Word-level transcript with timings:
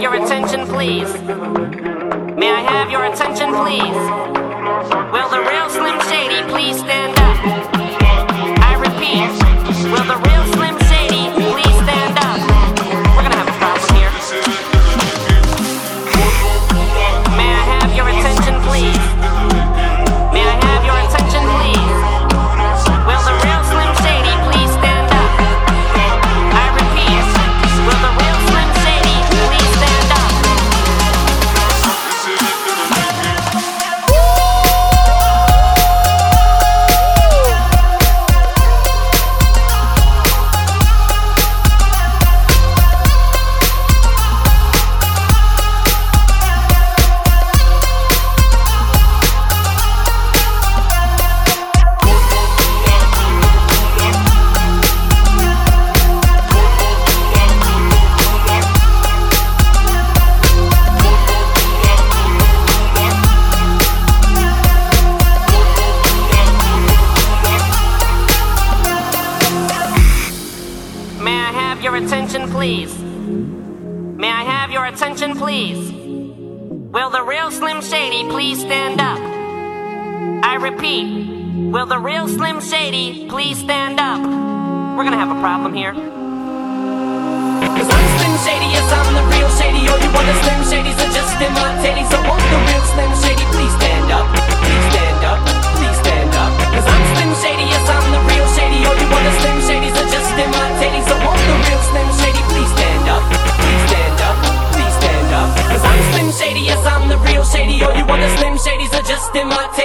your 0.00 0.14
attention, 0.14 0.66
please? 0.66 1.12
May 2.38 2.50
I 2.50 2.60
have 2.60 2.90
your 2.90 3.04
attention, 3.04 3.52
please? 3.52 4.00
Will 5.12 5.28
the 5.28 5.40
real 5.40 5.68
Slim 5.68 6.00
Shady 6.08 6.42
please? 6.48 6.59
Please? 72.60 72.92
May 74.20 74.28
I 74.28 74.44
have 74.44 74.70
your 74.70 74.84
attention, 74.84 75.34
please? 75.34 75.80
Will 76.92 77.08
the 77.08 77.22
real 77.22 77.50
Slim 77.50 77.80
Shady 77.80 78.28
please 78.28 78.60
stand 78.60 79.00
up? 79.00 79.18
I 80.44 80.56
repeat, 80.56 81.08
will 81.72 81.86
the 81.86 81.98
real 81.98 82.28
Slim 82.28 82.60
Shady 82.60 83.26
please 83.30 83.56
stand 83.56 83.98
up? 83.98 84.20
We're 84.20 85.04
gonna 85.04 85.16
have 85.16 85.34
a 85.34 85.40
problem 85.40 85.72
here. 85.72 85.94
Cause 85.94 87.88
I'm 87.96 88.06
Slim 88.20 88.36
Shady, 88.44 88.68
yes, 88.76 88.92
I'm 88.92 89.08
the 89.16 89.24
real 89.32 89.48
Shady. 89.56 89.88
All 89.88 89.96
you 89.96 90.10
other 90.12 90.36
Slim 90.44 90.60
Shadys 90.68 91.00
are 91.00 91.12
just 91.16 91.40
imitating. 91.40 92.04
So 92.12 92.20
won't 92.28 92.44
the 92.44 92.60
real 92.68 92.84
Slim 92.92 93.12
Shady 93.24 93.46
please 93.56 93.72
stand 93.80 94.12
up? 94.12 94.29